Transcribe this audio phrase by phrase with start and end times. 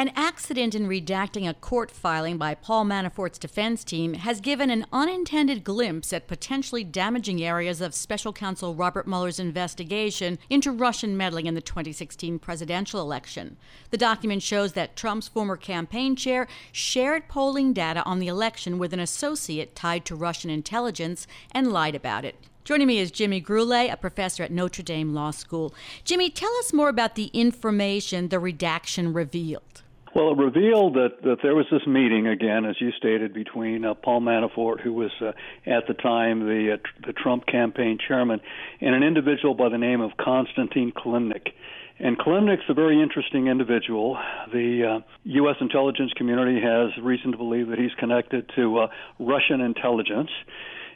[0.00, 4.86] An accident in redacting a court filing by Paul Manafort's defense team has given an
[4.90, 11.44] unintended glimpse at potentially damaging areas of special counsel Robert Mueller's investigation into Russian meddling
[11.44, 13.58] in the 2016 presidential election.
[13.90, 18.94] The document shows that Trump's former campaign chair shared polling data on the election with
[18.94, 22.36] an associate tied to Russian intelligence and lied about it.
[22.64, 25.74] Joining me is Jimmy Gurulé, a professor at Notre Dame Law School.
[26.04, 29.82] Jimmy, tell us more about the information the redaction revealed.
[30.12, 33.94] Well, it revealed that, that there was this meeting again, as you stated, between uh,
[33.94, 35.32] Paul Manafort, who was uh,
[35.66, 38.40] at the time the uh, tr- the Trump campaign chairman,
[38.80, 41.52] and an individual by the name of Konstantin Kilimnik.
[42.00, 44.18] And Kilimnik's a very interesting individual.
[44.52, 45.56] The uh, U.S.
[45.60, 48.86] intelligence community has reason to believe that he's connected to uh,
[49.20, 50.30] Russian intelligence.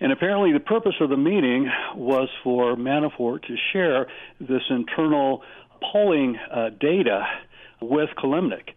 [0.00, 5.42] And apparently, the purpose of the meeting was for Manafort to share this internal
[5.80, 7.24] polling uh, data
[7.80, 8.74] with Kilimnik.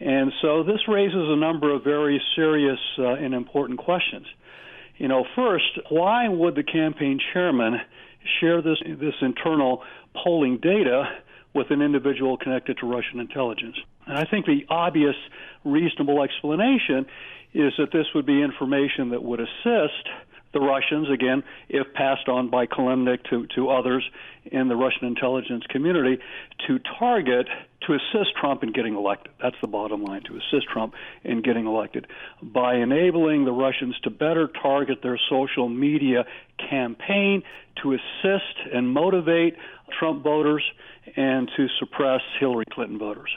[0.00, 4.26] And so this raises a number of very serious uh, and important questions.
[4.96, 7.80] You know, first, why would the campaign chairman
[8.40, 9.82] share this this internal
[10.14, 11.04] polling data
[11.54, 13.76] with an individual connected to Russian intelligence?
[14.06, 15.16] And I think the obvious,
[15.64, 17.06] reasonable explanation
[17.54, 20.08] is that this would be information that would assist
[20.52, 24.04] the Russians, again, if passed on by Kilimnik to, to others
[24.44, 26.18] in the Russian intelligence community,
[26.66, 27.48] to target,
[27.86, 29.32] to assist Trump in getting elected.
[29.42, 30.94] That's the bottom line, to assist Trump
[31.24, 32.06] in getting elected
[32.42, 36.24] by enabling the Russians to better target their social media
[36.70, 37.42] campaign,
[37.82, 39.56] to assist and motivate
[39.98, 40.62] Trump voters,
[41.16, 43.30] and to suppress Hillary Clinton voters.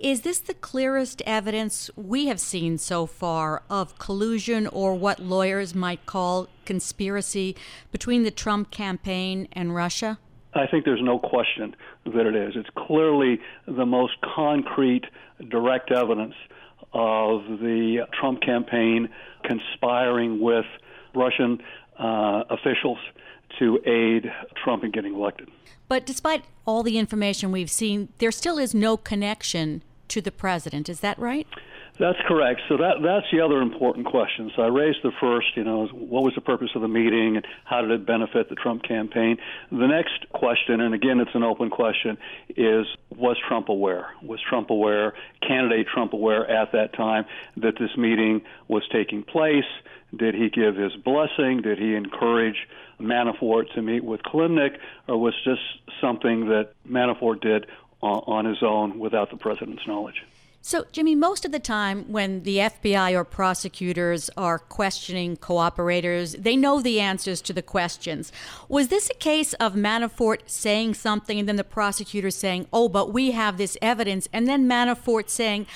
[0.00, 5.76] Is this the clearest evidence we have seen so far of collusion or what lawyers
[5.76, 7.54] might call conspiracy
[7.92, 10.18] between the Trump campaign and Russia?
[10.54, 11.74] I think there's no question
[12.04, 12.54] that it is.
[12.56, 15.04] It's clearly the most concrete,
[15.48, 16.34] direct evidence
[16.92, 19.08] of the Trump campaign
[19.44, 20.66] conspiring with
[21.14, 21.62] Russian
[21.98, 22.98] uh, officials
[23.58, 24.30] to aid
[24.62, 25.48] Trump in getting elected.
[25.88, 30.88] But despite all the information we've seen, there still is no connection to the president.
[30.88, 31.46] Is that right?
[32.02, 32.62] That's correct.
[32.68, 34.50] So that that's the other important question.
[34.56, 37.46] So I raised the first, you know, what was the purpose of the meeting and
[37.62, 39.38] how did it benefit the Trump campaign?
[39.70, 42.18] The next question, and again it's an open question,
[42.56, 42.86] is
[43.16, 44.08] was Trump aware?
[44.20, 45.14] Was Trump aware,
[45.46, 47.24] candidate Trump aware at that time
[47.58, 49.70] that this meeting was taking place?
[50.12, 51.62] Did he give his blessing?
[51.62, 52.66] Did he encourage
[53.00, 54.76] Manafort to meet with Kilimnik,
[55.06, 55.58] or was this
[56.00, 57.66] something that Manafort did
[58.02, 60.24] on his own without the president's knowledge.
[60.64, 66.54] So, Jimmy, most of the time when the FBI or prosecutors are questioning cooperators, they
[66.54, 68.30] know the answers to the questions.
[68.68, 73.12] Was this a case of Manafort saying something and then the prosecutor saying, oh, but
[73.12, 75.66] we have this evidence, and then Manafort saying,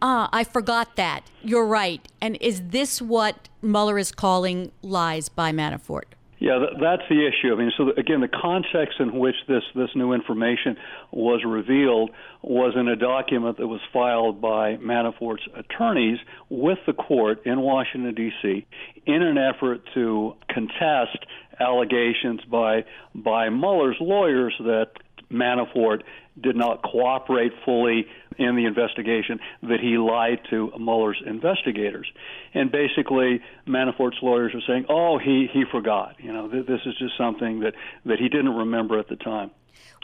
[0.00, 1.20] ah, I forgot that.
[1.42, 2.00] You're right.
[2.18, 6.14] And is this what Mueller is calling lies by Manafort?
[6.40, 7.52] Yeah, that's the issue.
[7.52, 10.76] I mean, so again, the context in which this this new information
[11.12, 16.18] was revealed was in a document that was filed by Manafort's attorneys
[16.48, 18.66] with the court in Washington D.C.
[19.04, 21.26] in an effort to contest
[21.60, 24.92] allegations by by Mueller's lawyers that
[25.30, 26.02] Manafort
[26.40, 28.06] did not cooperate fully
[28.38, 32.10] in the investigation, that he lied to Mueller's investigators.
[32.54, 36.16] And basically, Manafort's lawyers are saying, oh, he, he forgot.
[36.18, 37.74] You know, th- this is just something that,
[38.06, 39.50] that he didn't remember at the time.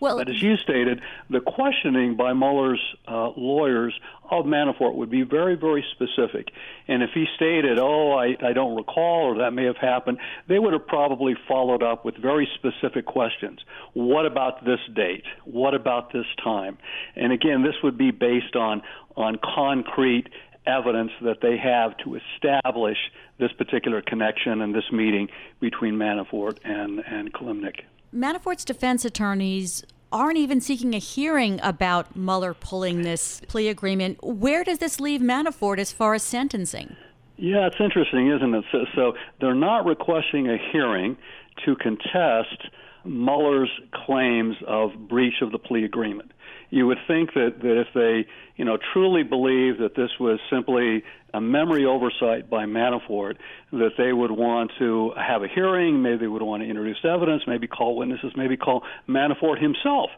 [0.01, 1.01] Well, but as you stated,
[1.31, 3.99] the questioning by Mueller's uh, lawyers
[4.31, 6.51] of Manafort would be very, very specific.
[6.87, 10.19] And if he stated, "Oh, I, I don't recall," or that may have happened,
[10.49, 13.61] they would have probably followed up with very specific questions.
[13.95, 15.25] What about this date?
[15.45, 16.77] What about this time?
[17.15, 18.83] And again, this would be based on
[19.17, 20.29] on concrete
[20.67, 22.99] evidence that they have to establish
[23.39, 25.29] this particular connection and this meeting
[25.61, 27.81] between Manafort and and Kilimnik.
[28.15, 34.19] Manafort's defense attorneys aren't even seeking a hearing about Mueller pulling this plea agreement.
[34.23, 36.97] Where does this leave Manafort as far as sentencing?
[37.37, 38.65] Yeah, it's interesting, isn't it?
[38.73, 41.17] So, so they're not requesting a hearing
[41.65, 42.69] to contest
[43.07, 43.71] Mueller's
[44.07, 46.33] claims of breach of the plea agreement.
[46.71, 48.27] you would think that, that if they,
[48.57, 53.37] you know, truly believe that this was simply a memory oversight by Manafort,
[53.73, 57.43] that they would want to have a hearing, maybe they would want to introduce evidence,
[57.47, 60.11] maybe call witnesses, maybe call Manafort himself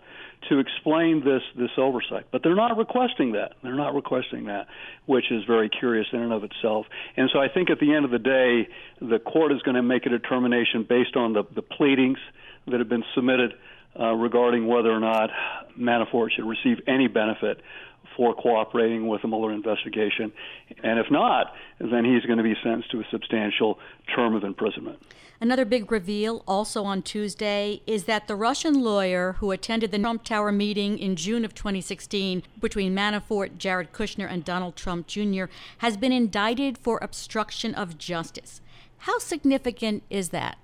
[0.48, 2.26] to explain this this oversight.
[2.30, 3.54] But they're not requesting that.
[3.62, 4.68] They're not requesting that,
[5.06, 6.86] which is very curious in and of itself.
[7.16, 8.68] And so I think at the end of the day,
[9.00, 12.18] the court is going to make a determination based on the, the pleadings
[12.70, 13.54] that have been submitted
[13.98, 15.30] uh, regarding whether or not
[15.78, 17.60] Manafort should receive any benefit
[18.16, 20.32] for cooperating with the Mueller investigation.
[20.82, 23.78] And if not, then he's going to be sentenced to a substantial
[24.14, 24.98] term of imprisonment.
[25.40, 30.24] Another big reveal, also on Tuesday, is that the Russian lawyer who attended the Trump
[30.24, 35.44] Tower meeting in June of 2016 between Manafort, Jared Kushner, and Donald Trump Jr.
[35.78, 38.60] has been indicted for obstruction of justice.
[38.98, 40.58] How significant is that?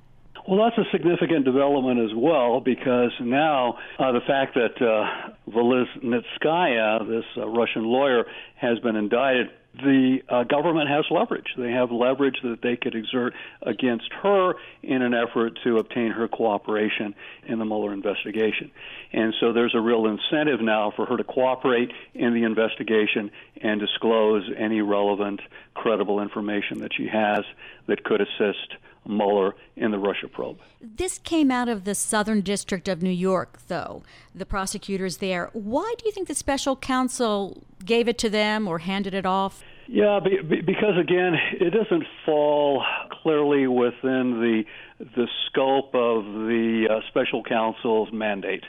[0.46, 7.08] Well, that's a significant development as well because now uh, the fact that uh, Veselnitskaya,
[7.08, 8.26] this uh, Russian lawyer,
[8.56, 11.46] has been indicted, the uh, government has leverage.
[11.56, 13.32] They have leverage that they could exert
[13.62, 17.14] against her in an effort to obtain her cooperation
[17.46, 18.70] in the Mueller investigation.
[19.14, 23.30] And so there's a real incentive now for her to cooperate in the investigation
[23.62, 25.40] and disclose any relevant,
[25.72, 27.44] credible information that she has
[27.86, 28.76] that could assist
[29.06, 30.58] Mueller in the Russia probe.
[30.80, 34.02] This came out of the Southern District of New York, though,
[34.34, 35.50] the prosecutors there.
[35.52, 39.62] Why do you think the special counsel gave it to them or handed it off?
[39.86, 42.82] Yeah, because again, it doesn't fall
[43.22, 44.64] clearly within the
[44.98, 48.64] the scope of the uh, special counsel's mandate.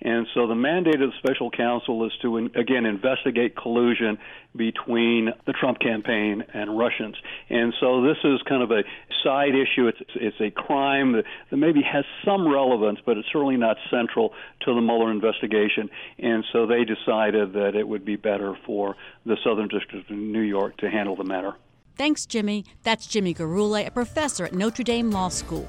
[0.00, 4.18] And so the mandate of the special counsel is to, again, investigate collusion
[4.54, 7.16] between the Trump campaign and Russians.
[7.50, 8.82] And so this is kind of a
[9.24, 9.88] side issue.
[9.88, 14.32] It's, it's a crime that, that maybe has some relevance, but it's certainly not central
[14.62, 15.90] to the Mueller investigation.
[16.18, 18.96] And so they decided that it would be better for
[19.26, 21.54] the Southern District of New York to handle the matter.
[21.96, 22.64] Thanks, Jimmy.
[22.84, 25.68] That's Jimmy Gurulé, a professor at Notre Dame Law School.